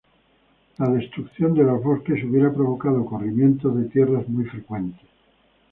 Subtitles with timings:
[0.79, 5.07] La destrucción de los bosques hubiera provocado corrimientos de tierras muy frecuentes.